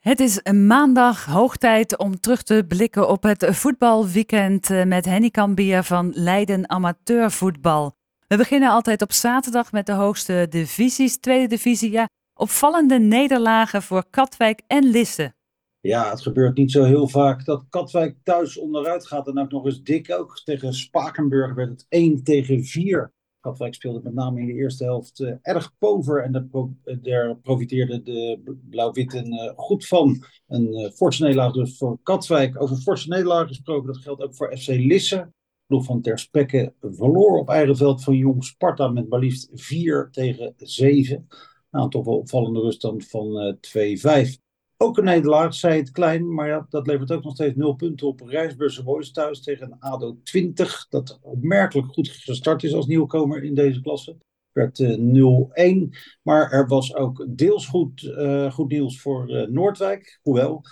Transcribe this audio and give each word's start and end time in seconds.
Het 0.00 0.20
is 0.20 0.42
maandag 0.52 1.24
hoog 1.24 1.56
tijd 1.56 1.98
om 1.98 2.20
terug 2.20 2.42
te 2.42 2.64
blikken 2.68 3.08
op 3.08 3.22
het 3.22 3.46
voetbalweekend 3.50 4.70
eh, 4.70 4.84
met 4.84 5.04
Henny 5.04 5.30
Cambier 5.30 5.82
van 5.82 6.12
Leiden 6.14 6.70
Amateurvoetbal. 6.70 7.92
We 8.26 8.36
beginnen 8.36 8.70
altijd 8.70 9.02
op 9.02 9.12
zaterdag 9.12 9.72
met 9.72 9.86
de 9.86 9.92
hoogste 9.92 10.46
divisies, 10.50 11.18
tweede 11.18 11.46
divisie. 11.46 11.90
Ja, 11.90 12.08
opvallende 12.34 12.98
nederlagen 12.98 13.82
voor 13.82 14.04
Katwijk 14.10 14.62
en 14.66 14.84
Lisse. 14.84 15.34
Ja, 15.80 16.10
het 16.10 16.20
gebeurt 16.20 16.56
niet 16.56 16.72
zo 16.72 16.84
heel 16.84 17.08
vaak 17.08 17.44
dat 17.44 17.66
Katwijk 17.68 18.16
thuis 18.22 18.58
onderuit 18.58 19.06
gaat. 19.06 19.26
En 19.26 19.38
ook 19.38 19.50
nog 19.50 19.64
eens 19.64 19.82
dik 19.82 20.12
ook. 20.12 20.40
Tegen 20.44 20.74
Spakenburg 20.74 21.54
werd 21.54 21.70
het 21.70 21.86
1 21.88 22.22
tegen 22.24 22.64
4. 22.64 23.12
Katwijk 23.40 23.74
speelde 23.74 24.00
met 24.02 24.14
name 24.14 24.40
in 24.40 24.46
de 24.46 24.52
eerste 24.52 24.84
helft 24.84 25.20
uh, 25.20 25.34
erg 25.42 25.72
pover. 25.78 26.22
En 26.22 26.32
daar, 26.32 26.44
pro 26.44 26.72
daar 27.02 27.36
profiteerde 27.36 28.02
de 28.02 28.40
Blauw-Witten 28.70 29.32
uh, 29.32 29.52
goed 29.56 29.86
van. 29.86 30.24
Een 30.46 30.78
uh, 30.78 30.90
forse 30.90 31.22
nederlaag 31.22 31.52
dus 31.52 31.76
voor 31.76 31.98
Katwijk. 32.02 32.62
Over 32.62 32.76
forse 32.76 33.46
gesproken, 33.46 33.86
dat 33.86 34.02
geldt 34.02 34.22
ook 34.22 34.34
voor 34.34 34.56
FC 34.56 34.66
Lisse. 34.66 35.32
Ploeg 35.66 35.84
van 35.84 36.00
Ter 36.00 36.18
Spekke 36.18 36.74
verloor 36.80 37.38
op 37.38 37.48
eigen 37.48 37.76
veld 37.76 38.04
van 38.04 38.16
Jong 38.16 38.44
Sparta 38.44 38.88
met 38.88 39.08
maar 39.08 39.20
liefst 39.20 39.50
4 39.52 40.08
tegen 40.10 40.54
7. 40.56 41.26
Nou, 41.70 41.90
toch 41.90 42.04
wel 42.04 42.18
opvallende 42.18 42.60
ruststand 42.60 43.08
van 43.08 43.56
2-5. 43.56 44.49
Ook 44.82 44.98
een 44.98 45.04
nederlaag, 45.04 45.54
zei 45.54 45.78
het 45.78 45.90
klein, 45.90 46.34
maar 46.34 46.66
dat 46.68 46.86
levert 46.86 47.12
ook 47.12 47.22
nog 47.22 47.34
steeds 47.34 47.56
0 47.56 47.74
punten 47.74 48.06
op. 48.06 48.20
Rijsburgse 48.20 48.82
Boys 48.82 49.12
thuis 49.12 49.42
tegen 49.42 49.76
ADO 49.78 50.16
20, 50.22 50.86
dat 50.88 51.18
opmerkelijk 51.22 51.92
goed 51.92 52.08
gestart 52.08 52.62
is 52.62 52.74
als 52.74 52.86
nieuwkomer 52.86 53.42
in 53.42 53.54
deze 53.54 53.80
klasse. 53.80 54.16
Werd 54.52 54.78
uh, 54.78 55.86
0-1, 55.86 55.88
maar 56.22 56.50
er 56.50 56.66
was 56.66 56.94
ook 56.94 57.26
deels 57.28 57.66
goed, 57.66 58.02
uh, 58.02 58.52
goed 58.52 58.70
nieuws 58.70 59.00
voor 59.00 59.30
uh, 59.30 59.46
Noordwijk. 59.48 60.18
Hoewel, 60.22 60.62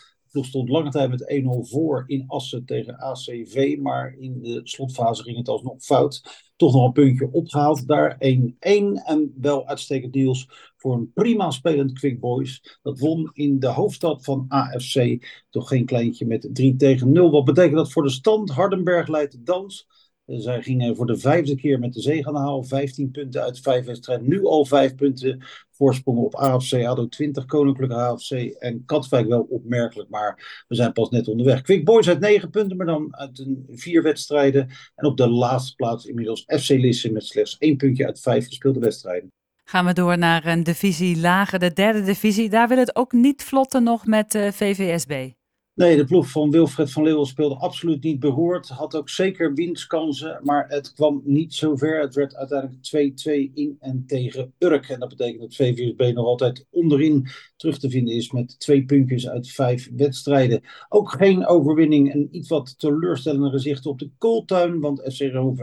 stond 0.47 0.69
lange 0.69 0.91
tijd 0.91 1.11
met 1.11 1.43
1-0 1.45 1.69
voor 1.71 2.05
in 2.07 2.25
Assen 2.27 2.65
tegen 2.65 2.99
ACV. 2.99 3.77
Maar 3.81 4.15
in 4.19 4.43
de 4.43 4.61
slotfase 4.65 5.23
ging 5.23 5.37
het 5.37 5.49
alsnog 5.49 5.83
fout. 5.83 6.47
Toch 6.57 6.73
nog 6.73 6.85
een 6.85 6.93
puntje 6.93 7.29
opgehaald. 7.33 7.87
Daar 7.87 8.15
1-1. 8.15 8.19
En 8.59 9.35
wel 9.41 9.67
uitstekend 9.67 10.13
deals 10.13 10.49
voor 10.77 10.95
een 10.95 11.13
prima 11.13 11.51
spelend 11.51 11.93
Quick 11.93 12.21
Boys. 12.21 12.79
Dat 12.83 12.99
won 12.99 13.31
in 13.33 13.59
de 13.59 13.69
hoofdstad 13.69 14.25
van 14.25 14.45
AFC. 14.49 15.19
Toch 15.51 15.69
geen 15.69 15.85
kleintje 15.85 16.27
met 16.27 16.49
3 16.53 16.77
tegen 16.77 17.13
0. 17.13 17.31
Wat 17.31 17.45
betekent 17.45 17.77
dat 17.77 17.93
voor 17.93 18.03
de 18.03 18.11
stand? 18.11 18.51
Hardenberg 18.51 19.09
leidt 19.09 19.33
de 19.33 19.43
dans. 19.43 19.87
Zij 20.29 20.63
gingen 20.63 20.97
voor 20.97 21.07
de 21.07 21.17
vijfde 21.17 21.57
keer 21.57 21.79
met 21.79 21.93
de 21.93 22.01
zege 22.01 22.29
aan 22.29 22.35
de 22.35 22.41
haal. 22.41 22.63
15 22.63 23.11
punten 23.11 23.43
uit 23.43 23.61
vijf 23.61 23.85
wedstrijden. 23.85 24.29
Nu 24.29 24.45
al 24.45 24.65
vijf 24.65 24.95
punten 24.95 25.43
voorsprong 25.71 26.19
op 26.19 26.35
AFC, 26.35 26.73
ADO 26.73 27.09
20, 27.09 27.45
Koninklijke 27.45 27.95
AFC 27.95 28.31
en 28.31 28.85
Katwijk 28.85 29.29
wel 29.29 29.47
opmerkelijk. 29.51 30.09
Maar 30.11 30.65
we 30.69 30.75
zijn 30.75 30.93
pas 30.93 31.11
net 31.11 31.29
onderweg. 31.29 31.63
Quick 31.63 31.85
Boys 31.85 32.09
uit 32.09 32.21
9 32.21 32.51
punten, 32.51 32.77
maar 32.77 32.87
dan 32.87 33.17
uit 33.17 33.39
een 33.39 33.67
vier 33.71 34.03
wedstrijden. 34.03 34.69
En 34.95 35.07
op 35.07 35.17
de 35.17 35.29
laatste 35.29 35.75
plaats 35.75 36.07
inmiddels 36.07 36.45
FC 36.47 36.69
Lisse 36.69 37.13
met 37.13 37.25
slechts 37.25 37.59
één 37.59 37.77
puntje 37.77 38.07
uit 38.07 38.21
vijf 38.21 38.47
gespeelde 38.47 38.81
wedstrijden. 38.81 39.33
Gaan 39.65 39.85
we 39.85 39.93
door 39.93 40.19
naar 40.19 40.47
een 40.47 40.63
divisie 40.63 41.21
lager, 41.21 41.59
de 41.59 41.73
derde 41.73 42.03
divisie. 42.03 42.49
Daar 42.49 42.69
wil 42.69 42.79
het 42.79 42.97
ook 42.97 43.13
niet 43.13 43.45
vlotten 43.45 43.83
nog 43.83 44.07
met 44.07 44.35
uh, 44.35 44.51
VVSB. 44.53 45.38
Nee, 45.79 45.97
de 45.97 46.05
ploeg 46.05 46.31
van 46.31 46.51
Wilfred 46.51 46.93
van 46.93 47.03
Leeuwen 47.03 47.27
speelde 47.27 47.55
absoluut 47.55 48.03
niet 48.03 48.21
behoord. 48.21 48.69
Had 48.69 48.95
ook 48.95 49.09
zeker 49.09 49.55
winstkansen, 49.55 50.41
maar 50.43 50.69
het 50.69 50.93
kwam 50.93 51.23
niet 51.25 51.55
zo 51.55 51.77
ver. 51.77 52.01
Het 52.01 52.15
werd 52.15 52.37
uiteindelijk 52.37 53.17
2-2 53.51 53.53
in 53.55 53.77
en 53.81 54.05
tegen 54.07 54.53
Urk. 54.59 54.89
En 54.89 55.01
dat 55.01 55.09
betekent 55.09 55.41
dat 55.41 55.55
VVSB 55.55 56.15
nog 56.15 56.27
altijd 56.27 56.67
onderin 56.71 57.29
terug 57.57 57.79
te 57.79 57.91
vinden 57.91 58.15
is 58.15 58.31
met 58.31 58.61
twee 58.61 58.85
puntjes 58.85 59.29
uit 59.29 59.51
vijf 59.51 59.91
wedstrijden. 59.97 60.63
Ook 60.89 61.11
geen 61.11 61.47
overwinning 61.47 62.13
en 62.13 62.29
iets 62.31 62.49
wat 62.49 62.79
teleurstellende 62.79 63.51
gezichten 63.51 63.91
op 63.91 63.99
de 63.99 64.11
kooltuin. 64.19 64.81
Want 64.81 65.15
FC 65.15 65.21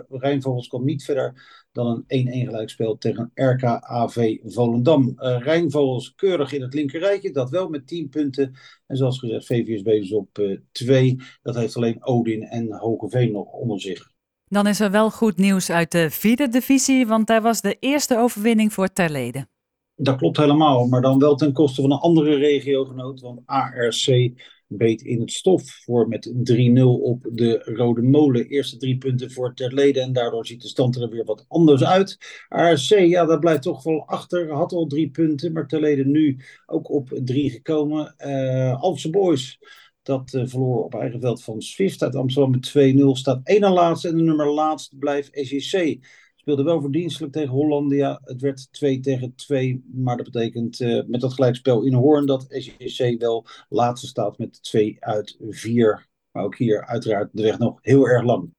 Rijnvogels 0.09 0.67
kwam 0.67 0.85
niet 0.85 1.03
verder 1.03 1.64
dan 1.75 2.03
een 2.07 2.27
1-1 2.27 2.47
gelijkspel 2.47 2.97
tegen 2.97 3.31
RKAV 3.33 4.37
Volendam. 4.43 5.13
Uh, 5.17 5.37
Rijnvogels 5.39 6.15
keurig 6.15 6.53
in 6.53 6.61
het 6.61 6.73
linkerrijtje, 6.73 7.31
dat 7.31 7.49
wel 7.49 7.69
met 7.69 7.87
10 7.87 8.09
punten. 8.09 8.53
En 8.87 8.97
zoals 8.97 9.19
gezegd, 9.19 9.45
VVSB 9.45 9.87
is 9.87 10.11
op 10.11 10.57
2. 10.71 11.13
Uh, 11.15 11.21
dat 11.41 11.55
heeft 11.55 11.75
alleen 11.75 12.05
Odin 12.05 12.43
en 12.43 12.71
Hogeveen 12.71 13.31
nog 13.31 13.51
onder 13.51 13.81
zich. 13.81 14.11
Dan 14.47 14.67
is 14.67 14.79
er 14.79 14.91
wel 14.91 15.11
goed 15.11 15.37
nieuws 15.37 15.69
uit 15.69 15.91
de 15.91 16.09
vierde 16.09 16.47
divisie, 16.47 17.07
want 17.07 17.27
daar 17.27 17.41
was 17.41 17.61
de 17.61 17.77
eerste 17.79 18.17
overwinning 18.17 18.73
voor 18.73 18.93
Terlede. 18.93 19.47
Dat 19.95 20.17
klopt 20.17 20.37
helemaal, 20.37 20.87
maar 20.87 21.01
dan 21.01 21.19
wel 21.19 21.35
ten 21.35 21.53
koste 21.53 21.81
van 21.81 21.91
een 21.91 21.97
andere 21.97 22.35
regiogenoot, 22.35 23.21
want 23.21 23.41
ARC 23.45 24.33
beet 24.67 25.01
in 25.01 25.19
het 25.19 25.31
stof 25.31 25.63
voor 25.83 26.07
met 26.07 26.33
3-0 26.33 26.81
op 26.81 27.27
de 27.31 27.61
Rode 27.63 28.01
Molen. 28.01 28.47
Eerste 28.47 28.77
drie 28.77 28.97
punten 28.97 29.31
voor 29.31 29.53
Terlede 29.53 30.01
en 30.01 30.13
daardoor 30.13 30.45
ziet 30.45 30.61
de 30.61 30.67
stand 30.67 30.95
er 30.95 31.09
weer 31.09 31.25
wat 31.25 31.45
anders 31.47 31.83
uit. 31.83 32.17
ARC, 32.47 32.89
ja, 32.89 33.25
dat 33.25 33.39
blijft 33.39 33.61
toch 33.61 33.83
wel 33.83 34.07
achter. 34.07 34.51
Had 34.51 34.71
al 34.71 34.87
drie 34.87 35.09
punten, 35.09 35.51
maar 35.51 35.67
Terlede 35.67 36.05
nu 36.05 36.37
ook 36.65 36.89
op 36.89 37.19
drie 37.23 37.49
gekomen. 37.49 38.15
Uh, 38.17 39.11
Boys, 39.11 39.59
dat 40.01 40.33
uh, 40.33 40.43
verloor 40.45 40.83
op 40.83 40.95
eigen 40.95 41.19
veld 41.19 41.43
van 41.43 41.61
Swift 41.61 42.03
uit 42.03 42.15
Amsterdam 42.15 42.51
met 42.51 42.73
2-0. 42.95 43.19
Staat 43.19 43.39
één 43.43 43.61
na 43.61 43.71
laatste 43.71 44.07
en 44.07 44.17
de 44.17 44.23
nummer 44.23 44.53
laatst 44.53 44.99
blijft 44.99 45.29
SJC. 45.31 45.97
Speelde 46.45 46.63
wel 46.63 46.81
verdienstelijk 46.81 47.33
tegen 47.33 47.49
Hollandia. 47.49 48.21
Het 48.23 48.41
werd 48.41 48.67
2 48.71 48.99
tegen 48.99 49.35
2. 49.35 49.83
Maar 49.93 50.17
dat 50.17 50.25
betekent 50.31 50.79
uh, 50.79 51.03
met 51.05 51.21
dat 51.21 51.33
gelijkspel 51.33 51.83
in 51.83 51.93
Hoorn 51.93 52.25
dat 52.25 52.45
SJC 52.49 53.19
wel 53.19 53.45
laatste 53.69 54.07
staat 54.07 54.37
met 54.37 54.63
2 54.63 54.97
uit 54.99 55.37
4. 55.49 56.07
Maar 56.31 56.43
ook 56.43 56.57
hier 56.57 56.85
uiteraard 56.85 57.29
de 57.33 57.43
weg 57.43 57.57
nog 57.57 57.79
heel 57.81 58.07
erg 58.07 58.23
lang. 58.23 58.53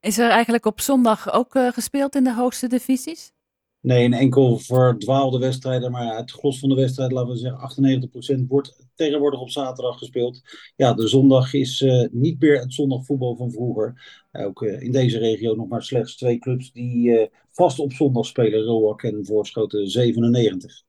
Is 0.00 0.18
er 0.18 0.30
eigenlijk 0.30 0.66
op 0.66 0.80
zondag 0.80 1.32
ook 1.32 1.54
uh, 1.54 1.72
gespeeld 1.72 2.14
in 2.14 2.24
de 2.24 2.34
hoogste 2.34 2.66
divisies? 2.66 3.32
Nee, 3.80 4.04
een 4.04 4.12
enkel 4.12 4.58
verdwaalde 4.58 5.38
wedstrijden, 5.38 5.90
maar 5.90 6.16
het 6.16 6.30
gros 6.30 6.58
van 6.58 6.68
de 6.68 6.74
wedstrijd, 6.74 7.12
laten 7.12 7.32
we 7.32 7.38
zeggen, 7.38 8.40
98% 8.42 8.46
wordt 8.48 8.86
tegenwoordig 8.94 9.40
op 9.40 9.50
zaterdag 9.50 9.98
gespeeld. 9.98 10.40
Ja, 10.76 10.94
de 10.94 11.08
zondag 11.08 11.52
is 11.52 11.80
uh, 11.80 12.06
niet 12.10 12.40
meer 12.40 12.60
het 12.60 12.74
zondagvoetbal 12.74 13.36
van 13.36 13.50
vroeger. 13.50 14.18
Ook 14.32 14.62
uh, 14.62 14.82
in 14.82 14.92
deze 14.92 15.18
regio 15.18 15.54
nog 15.54 15.68
maar 15.68 15.82
slechts 15.82 16.16
twee 16.16 16.38
clubs 16.38 16.72
die 16.72 17.28
vast 17.50 17.78
op 17.78 17.92
zondag 17.92 18.26
spelen, 18.26 18.64
Roak 18.64 19.02
en 19.02 19.26
Voorschoten 19.26 19.90
97. 19.90 20.82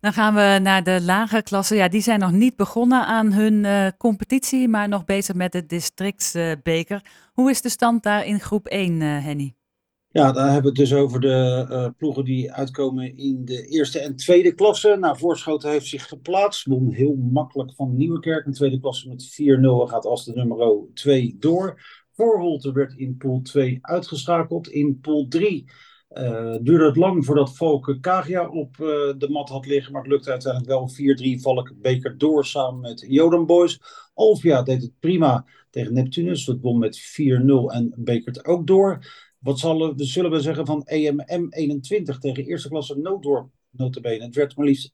Dan 0.00 0.12
gaan 0.12 0.34
we 0.34 0.58
naar 0.62 0.82
de 0.82 1.00
lage 1.02 1.42
klasse. 1.42 1.74
Ja, 1.74 1.88
die 1.88 2.00
zijn 2.00 2.20
nog 2.20 2.32
niet 2.32 2.56
begonnen 2.56 3.06
aan 3.06 3.32
hun 3.32 3.92
competitie, 3.96 4.68
maar 4.68 4.88
nog 4.88 5.04
bezig 5.04 5.34
met 5.34 5.52
de 5.52 5.66
districtsbeker. 5.66 7.04
Hoe 7.32 7.50
is 7.50 7.62
de 7.62 7.68
stand 7.68 8.02
daar 8.02 8.26
in 8.26 8.40
groep 8.40 8.66
1, 8.66 9.00
Henny? 9.00 9.57
Ja, 10.18 10.32
daar 10.32 10.52
hebben 10.52 10.62
we 10.62 10.80
het 10.80 10.88
dus 10.88 10.98
over 10.98 11.20
de 11.20 11.66
uh, 11.70 11.88
ploegen 11.96 12.24
die 12.24 12.52
uitkomen 12.52 13.16
in 13.16 13.44
de 13.44 13.66
eerste 13.66 13.98
en 13.98 14.16
tweede 14.16 14.54
klasse. 14.54 14.96
Nou, 15.00 15.18
Voorschoten 15.18 15.70
heeft 15.70 15.86
zich 15.86 16.08
geplaatst. 16.08 16.66
Won 16.66 16.92
heel 16.92 17.14
makkelijk 17.14 17.74
van 17.74 17.96
Nieuwekerk. 17.96 18.46
In 18.46 18.52
tweede 18.52 18.80
klasse 18.80 19.08
met 19.08 19.40
4-0 19.40 19.90
gaat 19.90 20.04
als 20.04 20.24
de 20.24 20.32
nummer 20.34 20.86
2 20.94 21.36
door. 21.38 21.82
Voorholte 22.12 22.72
werd 22.72 22.94
in 22.96 23.16
pool 23.16 23.40
2 23.42 23.78
uitgeschakeld. 23.80 24.68
In 24.68 24.98
pool 25.00 25.28
3 25.28 25.70
uh, 26.12 26.56
duurde 26.60 26.84
het 26.84 26.96
lang 26.96 27.24
voordat 27.24 27.56
Volke 27.56 28.00
Kagia 28.00 28.48
op 28.48 28.76
uh, 28.80 28.86
de 29.18 29.28
mat 29.28 29.48
had 29.48 29.66
liggen. 29.66 29.92
Maar 29.92 30.02
het 30.02 30.10
lukte 30.10 30.30
uiteindelijk 30.30 30.72
wel 30.72 30.90
4-3. 31.36 31.40
Valk 31.40 31.72
Beker 31.76 32.18
door 32.18 32.46
samen 32.46 32.80
met 32.80 33.04
Jodan 33.08 33.46
Boys. 33.46 33.80
Alvia 34.14 34.62
deed 34.62 34.82
het 34.82 34.98
prima 35.00 35.44
tegen 35.70 35.92
Neptunus. 35.92 36.46
Het 36.46 36.60
won 36.60 36.78
met 36.78 37.00
4-0 37.20 37.74
en 37.74 37.92
Bekert 37.96 38.44
ook 38.44 38.66
door. 38.66 39.06
Wat 39.38 39.58
zullen 39.58 39.96
we, 39.96 40.04
zullen 40.04 40.30
we 40.30 40.40
zeggen 40.40 40.66
van 40.66 40.82
EMM 40.84 41.46
21 41.50 42.18
tegen 42.18 42.44
eerste 42.44 42.68
klasse 42.68 42.98
Nooddorp? 42.98 43.50
Notabene. 43.70 44.24
Het 44.24 44.34
werd 44.34 44.56
maar 44.56 44.66
liefst 44.66 44.90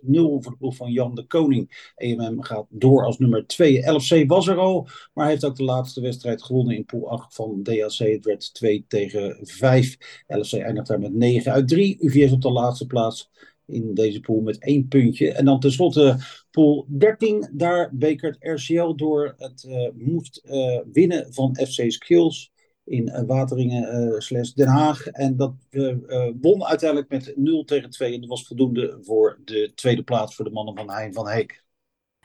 6-0 0.00 0.10
voor 0.10 0.40
de 0.42 0.56
ploeg 0.58 0.76
van 0.76 0.92
Jan 0.92 1.14
de 1.14 1.26
Koning. 1.26 1.92
EMM 1.94 2.42
gaat 2.42 2.66
door 2.68 3.04
als 3.04 3.18
nummer 3.18 3.46
2. 3.46 3.90
LFC 3.90 4.24
was 4.26 4.46
er 4.46 4.56
al, 4.56 4.88
maar 5.14 5.28
heeft 5.28 5.44
ook 5.44 5.56
de 5.56 5.64
laatste 5.64 6.00
wedstrijd 6.00 6.42
gewonnen 6.42 6.76
in 6.76 6.84
pool 6.84 7.10
8 7.10 7.34
van 7.34 7.62
DAC. 7.62 7.92
Het 7.92 8.24
werd 8.24 8.54
2 8.54 8.84
tegen 8.88 9.38
5. 9.42 9.96
LFC 10.26 10.52
eindigt 10.52 10.86
daar 10.86 11.00
met 11.00 11.14
9 11.14 11.52
uit 11.52 11.68
3. 11.68 11.96
UVS 12.00 12.32
op 12.32 12.42
de 12.42 12.50
laatste 12.50 12.86
plaats 12.86 13.30
in 13.66 13.94
deze 13.94 14.20
pool 14.20 14.40
met 14.40 14.62
één 14.62 14.88
puntje. 14.88 15.32
En 15.32 15.44
dan 15.44 15.60
tenslotte 15.60 16.16
pool 16.50 16.86
13. 16.88 17.48
Daar 17.52 17.90
bekert 17.92 18.36
RCL 18.40 18.94
door. 18.94 19.34
Het 19.38 19.64
uh, 19.68 19.88
moest 19.94 20.42
uh, 20.44 20.80
winnen 20.92 21.32
van 21.32 21.56
FC 21.56 21.90
Skills 21.92 22.52
in 22.90 23.08
uh, 23.08 23.20
Wateringen 23.26 24.12
uh, 24.12 24.18
slash 24.18 24.50
Den 24.50 24.68
Haag. 24.68 25.06
En 25.06 25.36
dat 25.36 25.54
uh, 25.70 25.94
won 26.40 26.64
uiteindelijk 26.64 27.10
met 27.10 27.32
0 27.36 27.64
tegen 27.64 27.90
2. 27.90 28.14
En 28.14 28.20
dat 28.20 28.28
was 28.28 28.46
voldoende 28.46 28.98
voor 29.02 29.38
de 29.44 29.72
tweede 29.74 30.02
plaats 30.02 30.34
voor 30.34 30.44
de 30.44 30.50
mannen 30.50 30.76
van 30.76 30.90
Hein 30.90 31.12
van 31.12 31.28
Heek. 31.28 31.64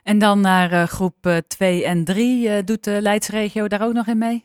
En 0.02 0.18
dan 0.18 0.40
naar 0.40 0.88
groep 0.88 1.42
2 1.46 1.84
en 1.84 2.04
3. 2.04 2.64
doet 2.64 2.84
de 2.84 2.98
Leidsregio 3.02 3.68
daar 3.68 3.86
ook 3.86 3.92
nog 3.92 4.06
in 4.06 4.18
mee? 4.18 4.44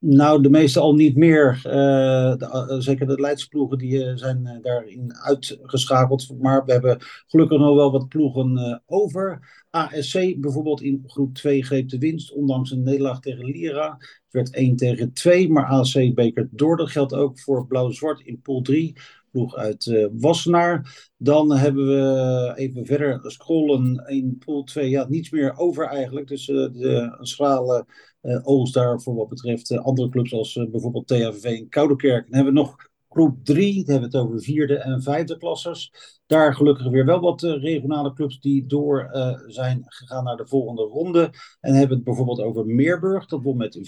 Nou, 0.00 0.42
de 0.42 0.50
meeste 0.50 0.80
al 0.80 0.94
niet 0.94 1.16
meer. 1.16 1.60
De, 1.62 2.76
zeker 2.78 3.06
de 3.06 3.20
Leidsploegen 3.20 3.78
die 3.78 4.16
zijn 4.16 4.58
daarin 4.62 5.14
uitgeschakeld. 5.14 6.40
Maar 6.40 6.64
we 6.64 6.72
hebben 6.72 6.98
gelukkig 7.26 7.58
nog 7.58 7.74
wel 7.74 7.92
wat 7.92 8.08
ploegen 8.08 8.82
over. 8.86 9.40
ASC 9.86 10.40
bijvoorbeeld 10.40 10.82
in 10.82 11.02
groep 11.06 11.34
2 11.34 11.64
greep 11.64 11.88
de 11.88 11.98
winst, 11.98 12.32
ondanks 12.32 12.70
een 12.70 12.82
nederlaag 12.82 13.20
tegen 13.20 13.44
Lira. 13.44 13.96
Het 13.98 14.18
werd 14.30 14.54
1 14.54 14.76
tegen 14.76 15.12
2, 15.12 15.50
maar 15.50 15.64
ASC 15.64 16.14
bekert 16.14 16.48
door. 16.50 16.76
Dat 16.76 16.90
geldt 16.90 17.14
ook 17.14 17.40
voor 17.40 17.66
Blauw-Zwart 17.66 18.20
in 18.20 18.40
pool 18.40 18.62
3 18.62 18.96
ploeg 19.30 19.56
uit 19.56 19.86
uh, 19.86 20.06
Wassenaar. 20.12 21.10
Dan 21.16 21.56
hebben 21.56 21.86
we 21.86 22.52
even 22.56 22.86
verder 22.86 23.30
scrollen 23.30 24.04
in 24.06 24.38
pool 24.38 24.64
2. 24.64 24.90
Ja, 24.90 25.06
niets 25.08 25.30
meer 25.30 25.56
over 25.56 25.86
eigenlijk. 25.86 26.28
Dus 26.28 26.48
uh, 26.48 26.56
de, 26.56 27.16
schrale 27.20 27.86
uh, 28.22 28.64
daar 28.72 29.00
voor 29.00 29.14
wat 29.14 29.28
betreft 29.28 29.76
andere 29.76 30.08
clubs 30.08 30.32
als 30.32 30.54
bijvoorbeeld 30.70 31.06
THV 31.06 31.44
in 31.44 31.68
Koudekerk. 31.68 32.24
Dan 32.24 32.34
hebben 32.34 32.54
we 32.54 32.60
nog 32.60 32.76
groep 33.08 33.44
3, 33.44 33.84
dan 33.84 33.92
hebben 33.92 34.10
we 34.10 34.16
het 34.16 34.26
over 34.26 34.42
vierde 34.42 34.76
en 34.76 35.02
vijfde 35.02 35.36
klassers. 35.36 35.92
Daar 36.26 36.54
gelukkig 36.54 36.88
weer 36.88 37.04
wel 37.04 37.20
wat 37.20 37.42
uh, 37.42 37.62
regionale 37.62 38.12
clubs 38.12 38.40
die 38.40 38.66
door 38.66 39.10
uh, 39.12 39.38
zijn 39.46 39.84
gegaan 39.86 40.24
naar 40.24 40.36
de 40.36 40.46
volgende 40.46 40.82
ronde. 40.82 41.30
En 41.60 41.74
hebben 41.74 41.96
het 41.96 42.04
bijvoorbeeld 42.04 42.40
over 42.40 42.66
Meerburg. 42.66 43.26
Dat 43.26 43.42
won 43.42 43.56
met 43.56 43.78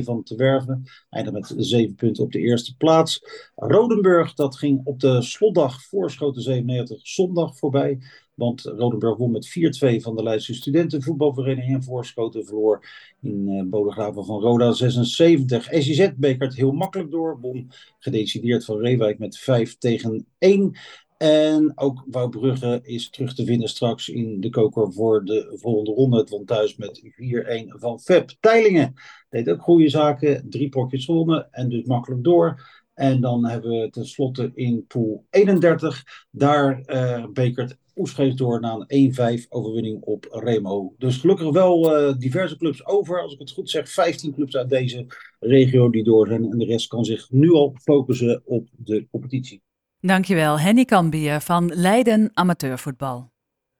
4-2 0.00 0.04
van 0.04 0.22
te 0.22 0.36
werven. 0.36 0.82
Met 1.32 1.54
7 1.56 1.94
punten 1.94 2.24
op 2.24 2.32
de 2.32 2.38
eerste 2.38 2.76
plaats. 2.76 3.20
Rodenburg, 3.54 4.34
dat 4.34 4.56
ging 4.56 4.80
op 4.84 5.00
de 5.00 5.22
slotdag 5.22 5.82
voor 5.82 6.10
Schoten 6.10 6.42
97 6.42 7.06
zondag 7.06 7.56
voorbij. 7.56 7.98
Want 8.34 8.60
Rodenburg 8.62 9.16
won 9.16 9.30
met 9.30 9.48
4-2 9.48 10.02
van 10.02 10.16
de 10.16 10.22
Leidse 10.22 10.54
Studentenvoetbalvereniging. 10.54 11.74
En 11.74 11.82
Voorschoten 11.82 12.46
verloor 12.46 12.86
in 13.20 13.48
uh, 13.48 13.62
Bodegraven 13.62 14.24
van 14.24 14.40
Roda 14.40 14.72
76. 14.72 15.64
SIZ 15.70 16.10
bekert 16.16 16.54
heel 16.54 16.72
makkelijk 16.72 17.10
door. 17.10 17.40
Won 17.40 17.70
gedecideerd 17.98 18.64
van 18.64 18.78
Reewijk 18.78 19.18
met 19.18 19.38
5 19.38 19.78
tegen 19.78 20.26
1. 20.38 20.76
En 21.16 21.72
ook 21.74 22.04
Wouwbrugge 22.06 22.80
is 22.82 23.10
terug 23.10 23.34
te 23.34 23.44
vinden 23.44 23.68
straks 23.68 24.08
in 24.08 24.40
de 24.40 24.50
koker 24.50 24.92
voor 24.92 25.24
de 25.24 25.56
volgende 25.60 25.90
ronde. 25.90 26.18
Het 26.18 26.30
won 26.30 26.44
thuis 26.44 26.76
met 26.76 27.02
4-1 27.02 27.08
van 27.66 28.00
Feb. 28.00 28.30
Teilingen 28.40 28.94
deed 29.30 29.50
ook 29.50 29.62
goede 29.62 29.88
zaken. 29.88 30.50
Drie 30.50 30.68
potjes 30.68 31.04
gewonnen 31.04 31.52
en 31.52 31.68
dus 31.68 31.84
makkelijk 31.84 32.24
door. 32.24 32.62
En 32.94 33.20
dan 33.20 33.46
hebben 33.46 33.70
we 33.70 33.90
tenslotte 33.90 34.50
in 34.54 34.86
pool 34.86 35.26
31. 35.30 36.26
Daar 36.30 36.82
uh, 36.86 37.26
bekert 37.32 37.76
Oesgeest 37.96 38.38
door 38.38 38.60
na 38.60 38.84
een 38.86 39.42
1-5 39.44 39.48
overwinning 39.48 40.02
op 40.02 40.26
Remo. 40.30 40.94
Dus 40.98 41.16
gelukkig 41.16 41.50
wel 41.50 42.08
uh, 42.08 42.14
diverse 42.18 42.56
clubs 42.56 42.86
over. 42.86 43.22
Als 43.22 43.32
ik 43.32 43.38
het 43.38 43.50
goed 43.50 43.70
zeg, 43.70 43.88
15 43.88 44.34
clubs 44.34 44.56
uit 44.56 44.70
deze 44.70 45.06
regio 45.40 45.90
die 45.90 46.04
door 46.04 46.26
zijn. 46.26 46.50
En 46.50 46.58
de 46.58 46.64
rest 46.64 46.88
kan 46.88 47.04
zich 47.04 47.30
nu 47.30 47.52
al 47.52 47.76
focussen 47.82 48.42
op 48.44 48.68
de 48.76 49.06
competitie. 49.10 49.62
Dankjewel, 50.00 50.60
Henny 50.60 50.84
Kambier 50.84 51.40
van 51.40 51.72
Leiden 51.74 52.30
Amateurvoetbal. 52.32 53.33